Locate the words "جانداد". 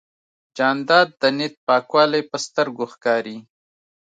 0.57-1.07